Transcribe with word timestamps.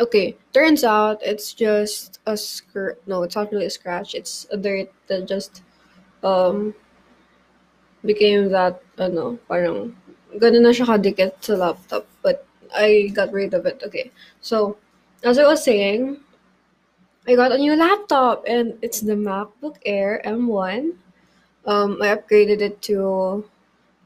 Okay, 0.00 0.34
turns 0.54 0.82
out 0.82 1.20
it's 1.20 1.52
just 1.52 2.20
a 2.24 2.34
scr 2.34 2.96
no, 3.06 3.22
it's 3.22 3.36
not 3.36 3.52
really 3.52 3.66
a 3.66 3.70
scratch. 3.70 4.14
It's 4.14 4.46
a 4.50 4.56
dirt 4.56 4.88
that 5.08 5.28
just 5.28 5.62
um 6.24 6.74
became 8.04 8.48
that 8.48 8.80
I 8.98 9.12
ano, 9.12 9.36
parang 9.44 9.92
ganun 10.40 10.64
na 10.64 10.72
siya 10.72 10.88
kadikit 10.88 11.44
sa 11.44 11.54
laptop. 11.60 12.08
But 12.24 12.48
I 12.72 13.12
got 13.12 13.32
rid 13.32 13.52
of 13.52 13.66
it. 13.66 13.82
Okay. 13.84 14.10
So, 14.40 14.80
as 15.22 15.36
I 15.36 15.44
was 15.44 15.60
saying, 15.62 16.16
I 17.28 17.36
got 17.36 17.52
a 17.52 17.60
new 17.60 17.76
laptop 17.76 18.44
and 18.48 18.80
it's 18.80 19.00
the 19.04 19.20
MacBook 19.20 19.76
Air 19.84 20.22
M1. 20.24 20.96
Um, 21.66 22.00
I 22.00 22.16
upgraded 22.16 22.64
it 22.64 22.80
to 22.88 23.44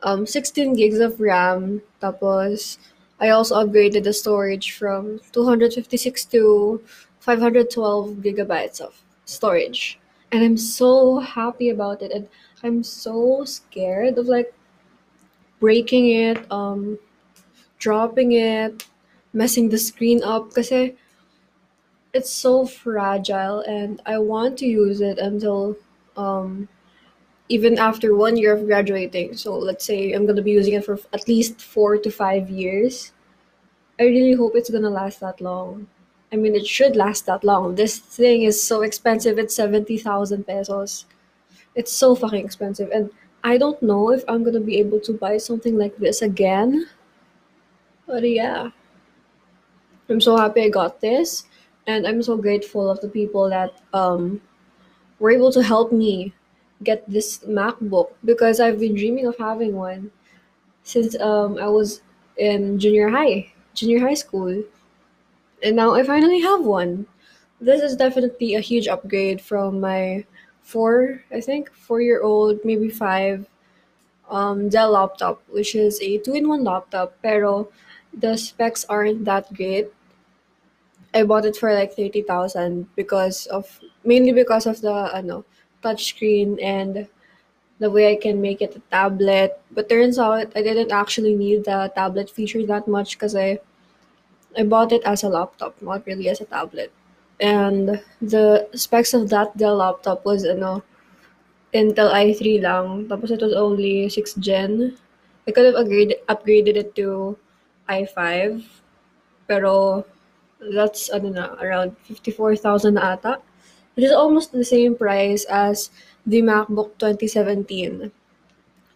um 0.03 0.27
16 0.27 0.75
gigs 0.75 0.99
of 0.99 1.21
RAM. 1.21 1.83
Tapos, 2.03 2.79
I 3.25 3.31
also 3.31 3.55
upgraded 3.57 4.05
the 4.05 4.13
storage 4.13 4.73
from 4.73 5.19
256 5.33 6.27
to 6.27 6.83
512 7.21 8.11
gigabytes 8.17 8.83
of 8.83 9.01
storage. 9.25 9.99
And 10.31 10.45
I'm 10.45 10.59
so 10.59 11.21
happy 11.21 11.71
about 11.71 12.03
it. 12.03 12.13
And 12.13 12.29
I'm 12.63 12.83
so 12.83 13.45
scared 13.45 14.19
of 14.19 14.27
like 14.27 14.53
breaking 15.59 16.11
it, 16.11 16.45
um, 16.53 16.99
dropping 17.79 18.33
it, 18.33 18.87
messing 19.33 19.71
the 19.71 19.79
screen 19.79 20.23
up 20.23 20.51
because 20.51 20.71
it's 22.13 22.31
so 22.31 22.67
fragile 22.67 23.61
and 23.61 24.03
I 24.05 24.19
want 24.19 24.59
to 24.59 24.67
use 24.67 25.01
it 25.01 25.19
until 25.19 25.77
um 26.19 26.69
even 27.49 27.79
after 27.79 28.15
one 28.15 28.37
year 28.37 28.55
of 28.55 28.67
graduating. 28.67 29.37
So 29.37 29.57
let's 29.57 29.85
say 29.85 30.13
I'm 30.13 30.27
gonna 30.27 30.43
be 30.43 30.53
using 30.53 30.75
it 30.75 30.85
for 30.85 30.99
at 31.13 31.27
least 31.29 31.61
four 31.61 31.97
to 31.99 32.11
five 32.11 32.51
years. 32.51 33.13
I 33.99 34.05
really 34.05 34.33
hope 34.33 34.53
it's 34.55 34.71
gonna 34.71 34.91
last 34.91 35.21
that 35.21 35.41
long. 35.41 35.87
I 36.33 36.37
mean, 36.37 36.55
it 36.55 36.67
should 36.67 36.97
last 36.97 37.27
that 37.27 37.45
long. 37.45 37.77
This 37.77 37.99
thing 37.99 38.43
is 38.43 38.61
so 38.61 38.83
expensive. 38.83 39.39
It's 39.39 39.55
70,000 39.55 40.45
pesos. 40.47 41.07
It's 41.75 41.93
so 41.93 42.15
fucking 42.15 42.45
expensive. 42.45 42.91
And 42.91 43.11
I 43.45 43.59
don't 43.59 43.81
know 43.83 44.11
if 44.11 44.25
I'm 44.27 44.43
gonna 44.43 44.61
be 44.61 44.79
able 44.79 45.01
to 45.01 45.13
buy 45.13 45.37
something 45.39 45.79
like 45.79 45.97
this 45.97 46.23
again. 46.23 46.89
But 48.07 48.29
yeah, 48.29 48.71
I'm 50.09 50.21
so 50.21 50.37
happy 50.37 50.63
I 50.63 50.69
got 50.69 51.01
this. 51.01 51.45
And 51.87 52.07
I'm 52.07 52.23
so 52.23 52.37
grateful 52.37 52.91
of 52.91 53.01
the 53.01 53.09
people 53.09 53.49
that 53.51 53.81
um, 53.93 54.41
were 55.19 55.31
able 55.31 55.53
to 55.53 55.63
help 55.63 55.93
me 55.93 56.33
get 56.83 57.09
this 57.09 57.39
MacBook 57.41 58.13
because 58.25 58.61
I've 58.61 58.81
been 58.81 58.95
dreaming 58.95 59.27
of 59.27 59.37
having 59.39 59.75
one 59.75 60.11
since 60.83 61.19
um, 61.21 61.59
I 61.59 61.69
was 61.69 62.03
in 62.37 62.79
junior 62.79 63.09
high, 63.09 63.53
junior 63.75 64.01
high 64.01 64.15
school. 64.15 64.63
And 65.63 65.77
now 65.77 65.95
I 65.95 66.03
finally 66.03 66.41
have 66.41 66.65
one. 66.65 67.07
This 67.61 67.83
is 67.83 67.97
definitely 67.97 68.55
a 68.55 68.61
huge 68.61 68.89
upgrade 68.89 69.41
from 69.41 69.81
my 69.81 70.25
four, 70.63 71.23
I 71.33 71.41
think, 71.41 71.73
four 71.73 72.01
year 72.01 72.23
old, 72.23 72.61
maybe 72.65 72.89
five, 72.91 73.47
um, 74.31 74.69
Dell 74.69 74.93
laptop, 74.93 75.43
which 75.49 75.75
is 75.75 76.01
a 76.01 76.19
two 76.19 76.35
in 76.35 76.49
one 76.49 76.65
laptop. 76.65 77.17
Pero 77.23 77.69
the 78.13 78.37
specs 78.37 78.85
aren't 78.87 79.25
that 79.25 79.53
great. 79.55 79.89
I 81.15 81.23
bought 81.23 81.45
it 81.47 81.57
for 81.57 81.73
like 81.73 81.95
30,000 81.95 82.89
because 82.97 83.47
of 83.47 83.81
mainly 84.05 84.33
because 84.33 84.67
of 84.67 84.81
the 84.81 85.11
ano, 85.15 85.45
touchscreen 85.83 86.63
and 86.63 87.07
the 87.79 87.91
way 87.91 88.13
I 88.13 88.17
can 88.17 88.41
make 88.41 88.63
it 88.63 88.77
a 88.77 88.83
tablet. 88.91 89.61
But 89.71 89.89
turns 89.89 90.19
out 90.19 90.53
I 90.55 90.63
didn't 90.63 90.93
actually 90.93 91.35
need 91.35 91.65
the 91.65 91.93
tablet 91.95 92.31
feature 92.31 92.65
that 92.67 92.89
much 92.89 93.17
because 93.17 93.35
I 93.35 93.59
I 94.57 94.63
bought 94.63 94.93
it 94.93 95.03
as 95.05 95.25
a 95.25 95.29
laptop, 95.29 95.81
not 95.83 96.07
really 96.07 96.29
as 96.29 96.41
a 96.41 96.45
tablet. 96.47 96.93
And 97.41 98.01
the 98.23 98.69
specs 98.75 99.15
of 99.15 99.29
that 99.31 99.57
Dell 99.57 99.77
laptop 99.77 100.25
was 100.25 100.45
ano, 100.45 100.83
Intel 101.75 102.15
i3 102.15 102.63
lang. 102.63 103.09
Tapos 103.11 103.31
it 103.31 103.43
was 103.43 103.53
only 103.53 104.07
6th 104.07 104.39
gen. 104.39 104.97
I 105.47 105.51
could 105.51 105.67
have 105.67 105.75
upgraded, 105.75 106.23
upgraded 106.29 106.77
it 106.77 106.95
to 106.95 107.37
i5. 107.89 108.63
Pero 109.49 110.07
that's 110.73 111.11
ano 111.11 111.29
na, 111.35 111.45
around 111.59 111.99
54,000 112.07 112.95
na 112.95 113.19
ata. 113.19 113.43
Which 113.95 114.07
is 114.07 114.13
almost 114.13 114.53
the 114.53 114.65
same 114.65 114.97
price 114.97 115.45
as 115.47 115.91
the 116.27 116.43
MacBook 116.43 116.99
2017. 116.99 118.11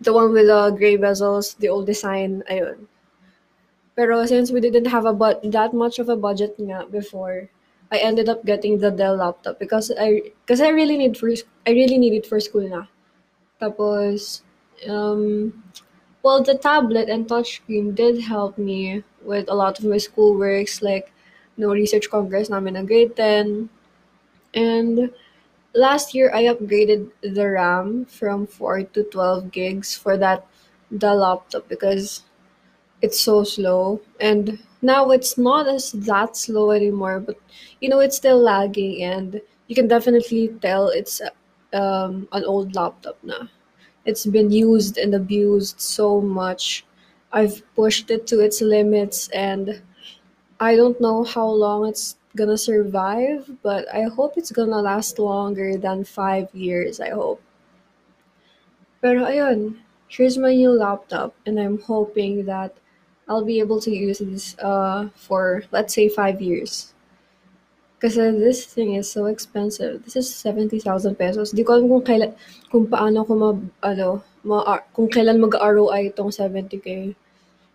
The 0.01 0.13
one 0.13 0.33
with 0.33 0.47
the 0.47 0.71
gray 0.71 0.97
bezels, 0.97 1.57
the 1.59 1.69
old 1.69 1.87
design, 1.87 2.43
ayun. 2.51 2.87
Pero 3.99 4.27
since 4.27 4.51
we 4.51 4.61
didn't 4.61 4.87
have 4.87 5.07
a 5.07 5.13
but 5.13 5.43
that 5.43 5.75
much 5.75 5.99
of 5.99 6.09
a 6.09 6.17
budget 6.17 6.55
nga 6.59 6.87
before, 6.87 7.51
I 7.91 7.99
ended 7.99 8.29
up 8.29 8.45
getting 8.45 8.79
the 8.79 8.91
Dell 8.91 9.17
laptop 9.17 9.59
because 9.59 9.91
I 9.91 10.31
because 10.47 10.61
I 10.61 10.71
really 10.71 10.97
need 10.97 11.19
for 11.19 11.31
I 11.67 11.71
really 11.75 11.99
need 11.99 12.15
it 12.15 12.27
for 12.27 12.39
school 12.39 12.69
na. 12.69 12.87
Tapos 13.59 14.43
um 14.87 15.51
well 16.23 16.43
the 16.43 16.55
tablet 16.55 17.09
and 17.09 17.27
touchscreen 17.27 17.95
did 17.95 18.23
help 18.23 18.59
me 18.59 19.03
with 19.25 19.51
a 19.51 19.59
lot 19.59 19.79
of 19.79 19.85
my 19.85 19.99
school 19.99 20.39
works 20.39 20.83
like 20.83 21.11
no 21.59 21.75
research 21.75 22.07
congress 22.07 22.47
namin 22.47 22.79
na 22.79 22.87
grade 22.87 23.19
10 23.19 23.67
and 24.55 25.13
last 25.75 26.15
year 26.15 26.31
I 26.35 26.45
upgraded 26.45 27.11
the 27.23 27.49
RAM 27.51 28.07
from 28.07 28.47
4 28.47 28.83
to 28.83 29.05
12 29.05 29.51
gigs 29.53 29.97
for 29.97 30.17
that 30.19 30.47
the 30.91 31.15
laptop 31.15 31.69
because 31.69 32.25
it's 33.03 33.21
so 33.21 33.45
slow. 33.45 34.01
And 34.21 34.59
now 34.83 35.11
it's 35.11 35.39
not 35.39 35.67
as 35.69 35.93
that 35.93 36.37
slow 36.37 36.71
anymore 36.71 37.21
but 37.21 37.37
you 37.81 37.89
know 37.89 37.99
it's 38.01 38.17
still 38.17 38.39
lagging 38.41 39.03
and 39.03 39.41
you 39.67 39.75
can 39.75 39.89
definitely 39.89 40.49
tell 40.63 40.89
it's 40.89 41.21
um, 41.73 42.29
an 42.33 42.45
old 42.45 42.75
laptop 42.77 43.19
now 43.25 43.49
it's 44.07 44.27
been 44.27 44.51
used 44.53 44.99
and 44.99 45.15
abused 45.15 45.81
so 45.81 46.21
much. 46.21 46.87
I've 47.33 47.63
pushed 47.77 48.11
it 48.11 48.27
to 48.29 48.41
its 48.41 48.61
limits 48.63 49.29
and 49.31 49.83
i 50.61 50.77
don't 50.77 51.01
know 51.01 51.25
how 51.25 51.47
long 51.47 51.87
it's 51.89 52.17
gonna 52.39 52.59
survive 52.59 53.51
but 53.67 53.83
i 53.91 54.07
hope 54.07 54.39
it's 54.39 54.55
gonna 54.55 54.79
last 54.79 55.19
longer 55.19 55.75
than 55.75 56.07
five 56.07 56.47
years 56.55 57.03
i 57.03 57.11
hope 57.11 57.43
pero 59.03 59.27
ayun 59.27 59.75
here's 60.07 60.39
my 60.39 60.55
new 60.55 60.71
laptop 60.71 61.35
and 61.43 61.59
i'm 61.59 61.83
hoping 61.83 62.47
that 62.47 62.79
I'll 63.29 63.45
be 63.45 63.61
able 63.61 63.79
to 63.81 63.93
use 63.93 64.19
this 64.19 64.57
uh, 64.59 65.09
for 65.15 65.63
let's 65.71 65.95
say 65.95 66.09
five 66.09 66.41
years. 66.41 66.95
Kasi 68.01 68.33
this 68.41 68.65
thing 68.65 68.95
is 68.95 69.11
so 69.11 69.27
expensive. 69.27 70.01
This 70.05 70.17
is 70.17 70.33
70,000 70.33 71.19
pesos. 71.19 71.51
Di 71.53 71.61
ko 71.61 71.77
alam 71.77 71.91
kung 71.93 72.07
kailan, 72.07 72.33
kung 72.73 72.87
paano 72.89 73.27
ko 73.27 73.33
ma, 73.37 73.51
ano, 73.85 74.23
ma, 74.47 74.81
kung 74.95 75.11
kailan 75.11 75.43
mag-ROI 75.43 76.15
itong 76.15 76.33
70k. 76.33 77.13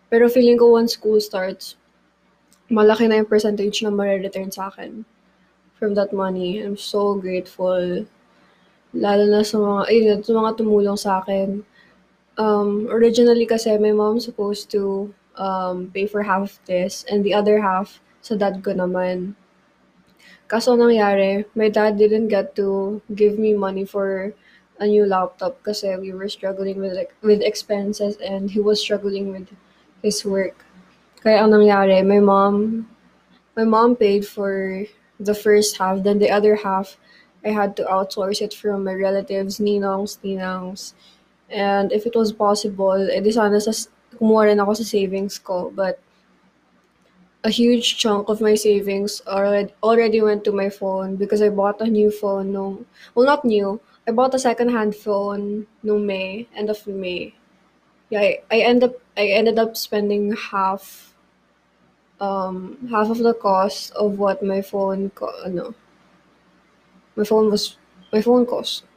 Pero 0.09 0.25
feeling 0.31 0.57
ko 0.57 0.73
once 0.73 0.95
school 0.95 1.19
starts, 1.19 1.75
malaki 2.71 3.07
na 3.07 3.19
yung 3.19 3.29
percentage 3.29 3.83
na 3.83 3.91
ma-return 3.91 4.51
sa 4.51 4.71
akin 4.71 5.03
from 5.75 5.95
that 5.95 6.13
money. 6.13 6.63
I'm 6.63 6.77
so 6.77 7.15
grateful. 7.15 8.05
Lalo 8.93 9.23
na 9.27 9.43
sa 9.43 9.57
mga, 9.59 9.81
ayun, 9.89 10.19
sa 10.23 10.31
mga 10.31 10.51
tumulong 10.55 10.99
sa 10.99 11.19
akin. 11.19 11.65
Um, 12.39 12.87
originally 12.89 13.45
kasi 13.45 13.77
my 13.77 13.91
mom 13.91 14.19
supposed 14.19 14.71
to 14.71 15.13
um, 15.35 15.91
pay 15.93 16.07
for 16.07 16.23
half 16.23 16.41
of 16.41 16.59
this 16.65 17.05
and 17.09 17.21
the 17.21 17.33
other 17.33 17.61
half 17.61 17.99
sa 18.21 18.39
dad 18.39 18.63
ko 18.63 18.71
naman. 18.71 19.35
Kaso 20.47 20.77
nangyari, 20.77 21.45
my 21.57 21.69
dad 21.69 21.97
didn't 21.97 22.29
get 22.29 22.55
to 22.55 23.01
give 23.13 23.37
me 23.37 23.53
money 23.53 23.85
for 23.85 24.33
a 24.79 24.85
new 24.87 25.05
laptop 25.05 25.61
kasi 25.63 25.95
we 25.97 26.13
were 26.13 26.29
struggling 26.29 26.79
with 26.79 26.93
like, 26.93 27.13
with 27.21 27.41
expenses 27.41 28.17
and 28.23 28.51
he 28.51 28.59
was 28.59 28.79
struggling 28.79 29.31
with 29.31 29.49
his 30.01 30.25
work. 30.25 30.65
Kaya 31.23 31.39
ang 31.39 31.55
nangyari, 31.55 32.03
my 32.03 32.19
mom 32.19 32.83
my 33.55 33.63
mom 33.63 33.95
paid 33.95 34.27
for 34.27 34.83
the 35.19 35.33
first 35.33 35.79
half, 35.79 36.03
then 36.03 36.19
the 36.19 36.27
other 36.27 36.59
half 36.59 36.99
I 37.45 37.55
had 37.55 37.75
to 37.79 37.87
outsource 37.87 38.41
it 38.41 38.53
from 38.53 38.83
my 38.83 38.93
relatives, 38.93 39.59
ninongs, 39.59 40.19
ninangs. 40.19 40.93
And 41.49 41.91
if 41.91 42.05
it 42.05 42.15
was 42.15 42.31
possible, 42.35 43.07
eh, 43.07 43.23
edi 43.23 43.31
sana 43.31 43.59
sa 43.63 43.71
kumuha 44.19 44.51
rin 44.51 44.59
ako 44.59 44.73
sa 44.79 44.83
savings 44.83 45.39
ko. 45.39 45.71
But 45.71 46.03
a 47.43 47.51
huge 47.51 47.95
chunk 47.95 48.27
of 48.27 48.43
my 48.43 48.55
savings 48.55 49.23
already 49.27 49.71
already 49.83 50.19
went 50.19 50.43
to 50.43 50.51
my 50.51 50.67
phone 50.67 51.15
because 51.15 51.39
I 51.39 51.49
bought 51.51 51.79
a 51.79 51.87
new 51.87 52.11
phone 52.11 52.51
nung 52.51 52.83
well 53.15 53.27
not 53.27 53.43
new. 53.47 53.79
I 54.07 54.11
bought 54.11 54.35
a 54.35 54.39
second-hand 54.39 54.95
phone 54.99 55.67
nung 55.83 56.03
May, 56.03 56.51
end 56.51 56.67
of 56.67 56.83
May. 56.83 57.31
Yeah, 58.11 58.19
I, 58.19 58.43
I 58.51 58.57
end 58.59 58.83
up 58.83 58.99
I 59.15 59.31
ended 59.31 59.59
up 59.59 59.79
spending 59.79 60.35
half 60.35 61.12
um 62.23 62.79
half 62.87 63.11
of 63.11 63.19
the 63.19 63.35
cost 63.35 63.91
of 63.99 64.15
what 64.15 64.39
my 64.39 64.61
phone 64.63 65.11
co 65.11 65.27
ano 65.43 65.75
my 67.19 67.25
phone 67.27 67.51
was 67.51 67.75
my 68.15 68.21
phone 68.21 68.45
cost. 68.47 68.87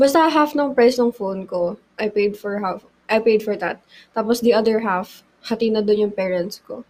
Basta 0.00 0.26
half 0.32 0.56
ng 0.56 0.74
price 0.74 0.98
ng 0.98 1.12
phone 1.12 1.46
ko, 1.46 1.76
I 2.00 2.08
paid 2.08 2.40
for 2.40 2.58
half 2.58 2.82
I 3.06 3.20
paid 3.20 3.44
for 3.44 3.54
that. 3.60 3.84
Tapos 4.16 4.40
the 4.40 4.56
other 4.56 4.80
half, 4.80 5.22
hati 5.44 5.68
na 5.68 5.84
dun 5.84 6.08
yung 6.08 6.16
parents 6.16 6.64
ko. 6.64 6.88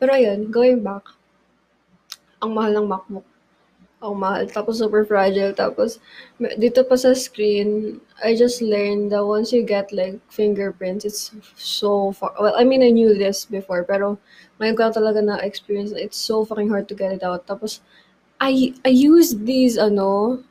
Pero 0.00 0.16
ayun, 0.16 0.48
going 0.48 0.80
back, 0.80 1.04
ang 2.40 2.56
mahal 2.56 2.72
ng 2.72 2.88
MacBook. 2.88 3.28
Ang 4.06 4.22
mahal. 4.22 4.46
Tapos 4.46 4.78
super 4.78 5.02
fragile. 5.02 5.50
Tapos 5.50 5.98
dito 6.38 6.86
pa 6.86 6.94
sa 6.94 7.10
screen, 7.18 7.98
I 8.22 8.38
just 8.38 8.62
learned 8.62 9.10
that 9.10 9.26
once 9.26 9.50
you 9.50 9.66
get 9.66 9.90
like 9.90 10.22
fingerprints, 10.30 11.02
it's 11.02 11.34
so 11.58 12.14
far. 12.14 12.30
Well, 12.38 12.54
I 12.54 12.62
mean, 12.62 12.86
I 12.86 12.94
knew 12.94 13.18
this 13.18 13.50
before, 13.50 13.82
pero 13.82 14.22
ngayon 14.62 14.78
ko 14.78 14.94
talaga 14.94 15.20
na 15.20 15.42
experience. 15.42 15.90
It's 15.90 16.16
so 16.16 16.46
fucking 16.46 16.70
hard 16.70 16.86
to 16.88 16.96
get 16.96 17.10
it 17.10 17.26
out. 17.26 17.50
Tapos 17.50 17.82
I 18.38 18.72
I 18.86 18.92
used 18.94 19.44
these 19.44 19.74
ano, 19.76 20.42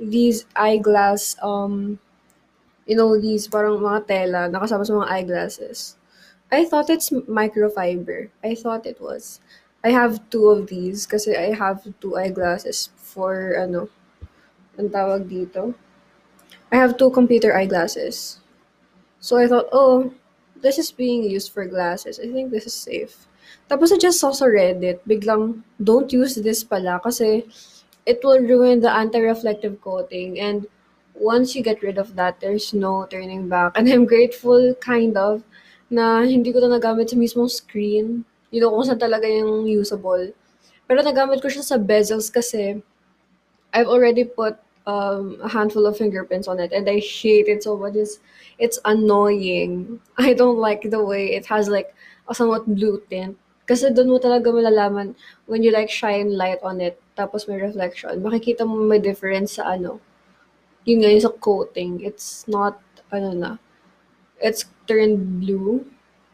these 0.00 0.46
eyeglass 0.56 1.36
um 1.44 2.00
you 2.86 2.96
know, 2.96 3.20
these 3.20 3.48
parang 3.48 3.78
mga 3.80 4.06
tela 4.06 4.40
nakasama 4.50 4.84
sa 4.86 4.96
mga 4.98 5.10
eyeglasses. 5.10 5.96
I 6.50 6.64
thought 6.66 6.90
it's 6.90 7.10
microfiber. 7.10 8.28
I 8.42 8.54
thought 8.58 8.86
it 8.86 8.98
was. 9.00 9.38
I 9.82 9.90
have 9.90 10.20
two 10.28 10.48
of 10.50 10.68
these 10.68 11.06
kasi 11.06 11.36
I 11.36 11.56
have 11.56 11.86
two 12.00 12.16
eyeglasses 12.16 12.90
for 12.96 13.56
ano, 13.56 13.88
ang 14.76 14.92
tawag 14.92 15.28
dito. 15.28 15.72
I 16.70 16.76
have 16.76 16.96
two 17.00 17.10
computer 17.10 17.56
eyeglasses. 17.56 18.40
So 19.20 19.36
I 19.36 19.48
thought, 19.48 19.68
oh, 19.72 20.12
this 20.60 20.78
is 20.78 20.92
being 20.92 21.24
used 21.24 21.52
for 21.52 21.64
glasses. 21.64 22.20
I 22.20 22.28
think 22.28 22.50
this 22.50 22.66
is 22.66 22.76
safe. 22.76 23.26
Tapos 23.68 23.92
I 23.92 23.98
just 23.98 24.20
saw 24.20 24.30
sa 24.30 24.46
Reddit, 24.46 25.00
biglang, 25.08 25.64
don't 25.82 26.12
use 26.12 26.36
this 26.36 26.62
pala 26.62 27.00
kasi 27.02 27.48
it 28.06 28.20
will 28.22 28.40
ruin 28.40 28.80
the 28.80 28.92
anti-reflective 28.92 29.80
coating 29.80 30.40
and 30.40 30.66
once 31.20 31.54
you 31.54 31.62
get 31.62 31.82
rid 31.82 31.98
of 31.98 32.16
that, 32.16 32.40
there's 32.40 32.72
no 32.72 33.06
turning 33.10 33.48
back. 33.48 33.76
And 33.76 33.86
I'm 33.88 34.06
grateful, 34.06 34.74
kind 34.80 35.16
of, 35.16 35.44
na 35.90 36.22
hindi 36.24 36.52
ko 36.52 36.60
to 36.60 36.72
nagamit 36.72 37.10
sa 37.10 37.16
mismong 37.16 37.50
screen. 37.50 38.24
You 38.50 38.60
know, 38.60 38.70
kung 38.70 38.86
saan 38.86 38.98
talaga 38.98 39.26
yung 39.30 39.66
usable. 39.66 40.34
Pero 40.90 40.98
nagamit 41.06 41.38
ko 41.38 41.46
siya 41.46 41.62
sa 41.62 41.78
bezels 41.78 42.30
kasi 42.30 42.82
I've 43.70 43.86
already 43.86 44.26
put 44.26 44.58
um, 44.86 45.38
a 45.42 45.48
handful 45.48 45.86
of 45.86 45.96
fingerprints 45.96 46.48
on 46.48 46.58
it 46.58 46.72
and 46.74 46.90
I 46.90 46.98
hate 46.98 47.46
it 47.46 47.62
so 47.62 47.78
much. 47.78 47.94
It's, 47.94 48.18
it's 48.58 48.78
annoying. 48.84 50.00
I 50.18 50.34
don't 50.34 50.58
like 50.58 50.82
the 50.90 51.02
way 51.02 51.32
it 51.34 51.46
has 51.46 51.68
like 51.68 51.94
a 52.28 52.34
somewhat 52.34 52.66
blue 52.66 53.02
tint. 53.10 53.38
Kasi 53.70 53.94
doon 53.94 54.10
mo 54.10 54.18
talaga 54.18 54.50
malalaman 54.50 55.14
when 55.46 55.62
you 55.62 55.70
like 55.70 55.86
shine 55.86 56.34
light 56.34 56.58
on 56.66 56.82
it 56.82 56.98
tapos 57.14 57.46
may 57.46 57.54
reflection. 57.54 58.18
Makikita 58.18 58.66
mo 58.66 58.82
may 58.82 58.98
difference 58.98 59.62
sa 59.62 59.78
ano, 59.78 60.02
yun 60.82 61.06
nga 61.06 61.12
yung 61.12 61.22
sa 61.22 61.32
coating, 61.38 62.02
it's 62.02 62.48
not, 62.48 62.80
ano 63.12 63.30
na, 63.30 63.50
it's 64.42 64.66
turned 64.88 65.38
blue. 65.38 65.86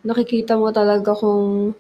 Nakikita 0.07 0.57
mo 0.57 0.73
talaga 0.73 1.13
kung 1.13 1.75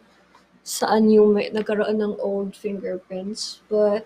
saan 0.66 1.14
yung 1.14 1.38
may 1.38 1.46
nagkaroon 1.54 2.02
ng 2.02 2.18
old 2.18 2.58
fingerprints. 2.58 3.62
But, 3.70 4.02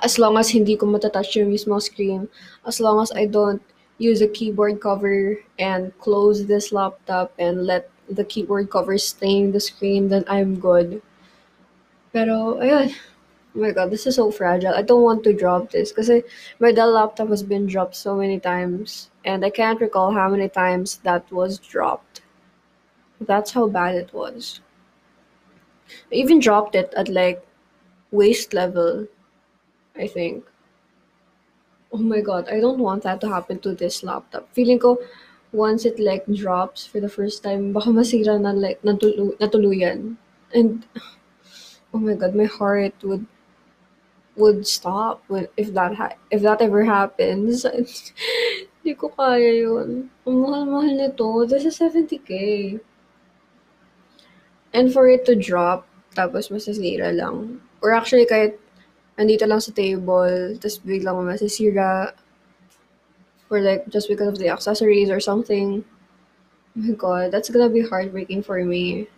as 0.00 0.16
long 0.16 0.40
as 0.40 0.48
hindi 0.48 0.80
ko 0.80 0.88
matatouch 0.88 1.36
yung 1.36 1.52
mismo 1.52 1.76
screen, 1.76 2.32
as 2.64 2.80
long 2.80 3.04
as 3.04 3.12
I 3.12 3.28
don't 3.28 3.60
use 4.00 4.24
a 4.24 4.32
keyboard 4.32 4.80
cover 4.80 5.36
and 5.60 5.92
close 6.00 6.48
this 6.48 6.72
laptop 6.72 7.36
and 7.36 7.68
let 7.68 7.90
the 8.08 8.24
keyboard 8.24 8.72
cover 8.72 8.96
stain 8.96 9.52
the 9.52 9.60
screen, 9.60 10.08
then 10.08 10.24
I'm 10.24 10.56
good. 10.56 11.02
Pero, 12.16 12.56
ayun, 12.64 12.94
Oh 13.56 13.60
my 13.60 13.72
god, 13.72 13.90
this 13.90 14.06
is 14.06 14.14
so 14.14 14.30
fragile. 14.30 14.74
I 14.74 14.82
don't 14.82 15.02
want 15.02 15.24
to 15.24 15.32
drop 15.32 15.72
this 15.72 15.90
because 15.90 16.10
my 16.60 16.70
Dell 16.70 16.92
laptop 16.92 17.28
has 17.28 17.42
been 17.42 17.66
dropped 17.66 17.96
so 17.96 18.14
many 18.14 18.38
times, 18.38 19.10
and 19.24 19.44
I 19.44 19.50
can't 19.50 19.80
recall 19.80 20.12
how 20.12 20.28
many 20.28 20.48
times 20.48 20.98
that 20.98 21.30
was 21.32 21.58
dropped. 21.58 22.20
That's 23.20 23.50
how 23.50 23.66
bad 23.66 23.96
it 23.96 24.12
was. 24.12 24.60
I 26.12 26.16
even 26.16 26.40
dropped 26.40 26.74
it 26.74 26.92
at 26.96 27.08
like 27.08 27.44
waist 28.12 28.54
level, 28.54 29.08
I 29.96 30.08
think. 30.08 30.44
Oh 31.92 31.98
my 31.98 32.20
god, 32.22 32.48
I 32.48 32.60
don't 32.60 32.78
want 32.78 33.02
that 33.02 33.20
to 33.22 33.28
happen 33.28 33.58
to 33.60 33.74
this 33.74 34.02
laptop. 34.02 34.48
Feeling 34.54 34.78
ko, 34.78 34.98
once 35.52 35.84
it 35.84 35.98
like 35.98 36.24
drops 36.26 36.86
for 36.86 36.98
the 37.00 37.08
first 37.10 37.42
time, 37.42 37.72
baka 37.72 37.90
masira 37.90 38.40
na 38.40 38.52
like 38.52 38.80
natulu- 38.82 39.36
natuluyan. 39.38 40.16
And 40.54 40.84
oh 41.94 41.98
my 41.98 42.14
god, 42.14 42.34
my 42.34 42.44
heart 42.44 42.94
would 43.02 43.26
would 44.36 44.66
stop 44.66 45.22
when 45.28 45.48
if 45.56 45.72
that 45.74 45.94
ha- 45.96 46.16
if 46.30 46.42
that 46.42 46.62
ever 46.62 46.84
happens. 46.84 47.64
Hindi 48.82 48.94
ko 48.96 49.08
kaya 49.12 49.52
yun. 49.66 50.08
Ang 50.24 50.36
mahal-mahal 50.40 50.94
nito. 50.96 51.44
This 51.44 51.64
is 51.68 51.76
70k. 51.76 52.32
And 54.72 54.92
for 54.92 55.08
it 55.08 55.24
to 55.26 55.34
drop, 55.34 55.88
tapos 56.14 56.52
masisira 56.52 57.14
lang. 57.14 57.60
Or 57.80 57.92
actually, 57.92 58.26
kahit 58.26 58.60
andito 59.16 59.48
lang 59.48 59.60
sa 59.60 59.72
table, 59.72 60.56
tapos 60.60 60.78
biglang 60.84 61.18
masisira. 61.24 62.12
Or 63.48 63.60
like, 63.60 63.88
just 63.88 64.08
because 64.08 64.28
of 64.28 64.38
the 64.38 64.48
accessories 64.48 65.08
or 65.08 65.20
something. 65.20 65.84
Oh 66.76 66.80
my 66.84 66.94
god, 66.94 67.32
that's 67.32 67.48
gonna 67.48 67.72
be 67.72 67.80
heartbreaking 67.80 68.44
for 68.44 68.60
me. 68.64 69.08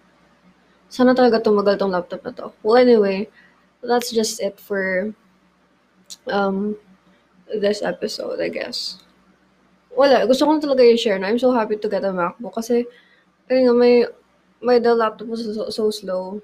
Sana 0.88 1.14
talaga 1.14 1.42
tumagal 1.42 1.78
tong 1.78 1.90
laptop 1.92 2.24
na 2.24 2.32
to. 2.34 2.54
Well, 2.62 2.78
anyway, 2.78 3.28
that's 3.82 4.10
just 4.10 4.40
it 4.40 4.58
for 4.58 5.12
um 6.30 6.76
this 7.50 7.82
episode, 7.82 8.40
I 8.40 8.48
guess. 8.48 9.02
Wala, 9.90 10.22
gusto 10.26 10.46
ko 10.46 10.62
talaga 10.62 10.86
i-share 10.86 11.18
na 11.18 11.28
I'm 11.28 11.38
so 11.42 11.50
happy 11.50 11.74
to 11.74 11.88
get 11.90 12.06
a 12.06 12.14
MacBook 12.14 12.54
kasi 12.54 12.86
ayun 13.50 13.66
nga, 13.66 13.74
my, 13.74 13.92
my 14.62 14.78
Dell 14.78 14.96
laptop 14.96 15.28
was 15.28 15.44
so, 15.44 15.70
so 15.70 15.90
slow. 15.90 16.42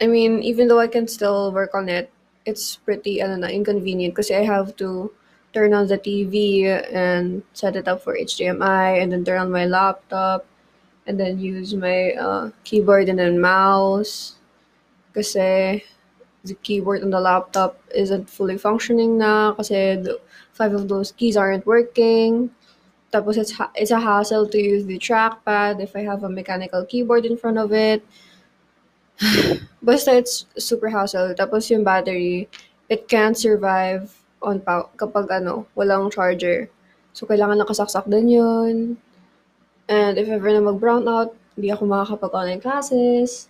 I 0.00 0.06
mean, 0.06 0.42
even 0.42 0.68
though 0.68 0.80
I 0.80 0.88
can 0.88 1.08
still 1.08 1.52
work 1.52 1.74
on 1.74 1.88
it, 1.88 2.10
it's 2.44 2.76
pretty 2.76 3.20
ano 3.22 3.36
na, 3.36 3.48
inconvenient 3.48 4.14
because 4.14 4.30
I 4.30 4.44
have 4.44 4.76
to 4.76 5.12
turn 5.52 5.72
on 5.72 5.86
the 5.86 5.98
TV 5.98 6.66
and 6.66 7.42
set 7.52 7.76
it 7.76 7.88
up 7.88 8.02
for 8.02 8.16
HDMI 8.16 9.00
and 9.00 9.12
then 9.12 9.24
turn 9.24 9.40
on 9.40 9.50
my 9.52 9.66
laptop 9.66 10.44
and 11.06 11.18
then 11.18 11.38
use 11.38 11.74
my 11.74 12.12
uh, 12.12 12.50
keyboard 12.64 13.08
and 13.08 13.18
then 13.18 13.40
mouse 13.40 14.36
kasi 15.14 15.84
the 16.44 16.54
keyboard 16.60 17.02
on 17.02 17.10
the 17.10 17.20
laptop 17.20 17.80
isn't 17.94 18.28
fully 18.28 18.58
functioning 18.58 19.18
kasi 19.56 19.96
the, 19.96 20.20
five 20.52 20.74
of 20.74 20.88
those 20.88 21.12
keys 21.12 21.36
aren't 21.36 21.66
working. 21.66 22.50
Tapos 23.14 23.38
it's, 23.38 23.54
ha- 23.54 23.70
it's 23.78 23.94
a 23.94 24.02
hassle 24.02 24.50
to 24.50 24.58
use 24.58 24.90
the 24.90 24.98
trackpad 24.98 25.78
if 25.78 25.94
I 25.94 26.02
have 26.02 26.26
a 26.26 26.28
mechanical 26.28 26.82
keyboard 26.82 27.22
in 27.22 27.38
front 27.38 27.62
of 27.62 27.70
it. 27.70 28.02
Basta 29.86 30.18
it's 30.18 30.50
super 30.58 30.90
hassle. 30.90 31.30
Tapos 31.38 31.70
yung 31.70 31.86
battery, 31.86 32.50
it 32.90 33.06
can't 33.06 33.38
survive 33.38 34.10
on 34.42 34.58
pow- 34.66 34.90
kapag 34.98 35.30
ano, 35.30 35.70
walang 35.78 36.10
charger. 36.10 36.66
So, 37.14 37.30
kailangan 37.30 37.62
nakasaksak 37.62 38.10
din 38.10 38.34
yun. 38.34 38.98
And 39.86 40.18
if 40.18 40.26
ever 40.26 40.50
na 40.50 40.58
mag-brown 40.58 41.06
out, 41.06 41.38
hindi 41.54 41.70
ako 41.70 41.86
makakapag-online 41.86 42.58
classes. 42.58 43.46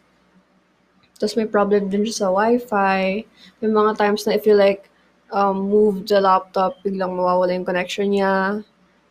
Tapos 1.17 1.41
may 1.41 1.49
problem 1.49 1.89
din 1.89 2.05
sa 2.13 2.29
wifi. 2.29 3.25
May 3.65 3.71
mga 3.73 3.97
times 3.97 4.29
na 4.29 4.37
if 4.37 4.45
you 4.45 4.53
like 4.53 4.93
um, 5.33 5.73
move 5.73 6.05
the 6.05 6.21
laptop, 6.21 6.77
biglang 6.85 7.17
mawawala 7.17 7.57
yung 7.57 7.65
connection 7.65 8.13
niya. 8.13 8.61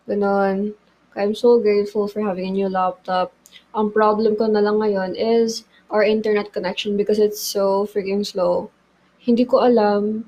Ganon. 0.08 0.76
I'm 1.16 1.36
so 1.36 1.62
grateful 1.62 2.08
for 2.08 2.20
having 2.26 2.48
a 2.50 2.52
new 2.52 2.68
laptop. 2.68 3.32
Ang 3.72 3.94
problem 3.94 4.36
ko 4.36 4.50
na 4.50 4.60
lang 4.60 4.82
ngayon 4.82 5.16
is 5.16 5.64
our 5.94 6.04
internet 6.04 6.52
connection 6.52 6.98
because 6.98 7.22
it's 7.22 7.40
so 7.40 7.86
freaking 7.86 8.26
slow. 8.26 8.74
Hindi 9.22 9.46
ko 9.46 9.64
alam 9.64 10.28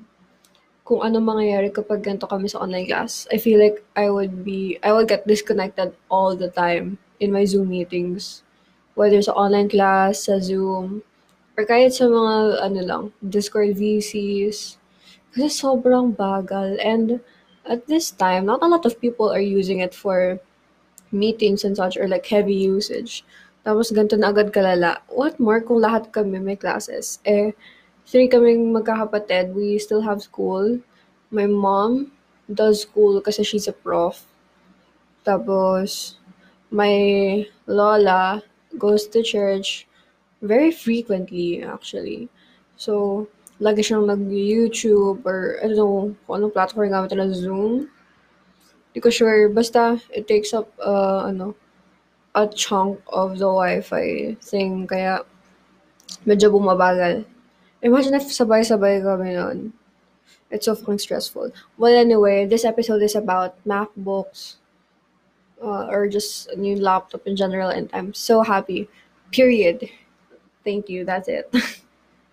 kung 0.86 1.02
ano 1.02 1.18
mangyayari 1.18 1.74
kapag 1.74 2.06
ganito 2.06 2.30
kami 2.30 2.46
sa 2.46 2.62
online 2.62 2.86
class. 2.86 3.26
I 3.34 3.42
feel 3.42 3.58
like 3.58 3.82
I 3.98 4.08
would 4.08 4.46
be, 4.46 4.78
I 4.80 4.94
would 4.94 5.10
get 5.10 5.26
disconnected 5.26 5.92
all 6.06 6.38
the 6.38 6.48
time 6.48 7.02
in 7.18 7.34
my 7.34 7.44
Zoom 7.44 7.68
meetings. 7.68 8.46
Whether 8.94 9.20
sa 9.20 9.34
online 9.34 9.68
class, 9.68 10.30
sa 10.30 10.38
Zoom, 10.38 11.02
or 11.58 11.66
kahit 11.66 11.92
sa 11.92 12.06
mga, 12.08 12.62
ano 12.62 12.80
lang, 12.80 13.02
Discord 13.18 13.76
VCs. 13.76 14.78
Kasi 15.34 15.46
sobrang 15.52 16.14
bagal. 16.14 16.80
And 16.80 17.20
at 17.68 17.86
this 17.86 18.10
time, 18.10 18.46
not 18.46 18.62
a 18.62 18.68
lot 18.68 18.86
of 18.86 19.00
people 19.00 19.30
are 19.30 19.40
using 19.40 19.80
it 19.80 19.94
for 19.94 20.40
meetings 21.12 21.64
and 21.64 21.76
such 21.76 21.96
or 21.96 22.08
like 22.08 22.26
heavy 22.26 22.54
usage. 22.54 23.24
Tapos 23.66 23.90
ganito 23.90 24.14
na 24.18 24.30
agad 24.30 24.54
kalala. 24.54 25.02
What 25.10 25.42
more 25.42 25.60
kung 25.60 25.82
lahat 25.82 26.14
kami 26.14 26.38
may 26.38 26.56
classes? 26.56 27.18
Eh, 27.26 27.50
three 28.06 28.30
kaming 28.30 28.70
magkakapatid. 28.70 29.54
We 29.54 29.78
still 29.82 30.02
have 30.06 30.22
school. 30.22 30.78
My 31.34 31.50
mom 31.50 32.14
does 32.46 32.86
school 32.86 33.18
kasi 33.20 33.42
she's 33.42 33.66
a 33.66 33.74
prof. 33.74 34.22
Tapos, 35.26 36.22
my 36.70 37.42
lola 37.66 38.42
goes 38.78 39.10
to 39.10 39.22
church 39.26 39.90
very 40.38 40.70
frequently, 40.70 41.66
actually. 41.66 42.30
So, 42.78 43.26
lagi 43.60 43.80
siyang 43.80 44.04
nag-YouTube 44.04 45.24
or 45.24 45.56
I 45.64 45.72
don't 45.72 45.80
know 45.80 46.16
kung 46.26 46.36
anong 46.40 46.52
platform 46.52 46.92
gamit 46.92 47.12
nila, 47.12 47.32
Zoom. 47.32 47.88
Hindi 48.92 49.00
ko 49.00 49.08
sure. 49.08 49.48
Basta, 49.48 50.00
it 50.12 50.28
takes 50.28 50.52
up, 50.52 50.68
uh, 50.80 51.28
ano, 51.28 51.56
a 52.36 52.46
chunk 52.48 53.00
of 53.08 53.40
the 53.40 53.48
Wi-Fi 53.48 54.36
thing. 54.40 54.84
Kaya, 54.84 55.24
medyo 56.28 56.52
bumabagal. 56.52 57.24
Imagine 57.80 58.20
if 58.20 58.28
sabay-sabay 58.28 59.00
kami 59.00 59.36
nun. 59.36 59.72
It's 60.50 60.66
so 60.66 60.74
fucking 60.74 61.00
stressful. 61.00 61.50
Well, 61.76 61.94
anyway, 61.94 62.46
this 62.46 62.64
episode 62.64 63.02
is 63.02 63.16
about 63.16 63.58
MacBooks 63.66 64.56
uh, 65.62 65.86
or 65.90 66.08
just 66.08 66.48
a 66.50 66.56
new 66.56 66.76
laptop 66.76 67.26
in 67.26 67.36
general, 67.36 67.68
and 67.68 67.90
I'm 67.92 68.14
so 68.14 68.42
happy. 68.42 68.88
Period. 69.32 69.88
Thank 70.64 70.88
you. 70.88 71.04
That's 71.04 71.28
it. 71.28 71.50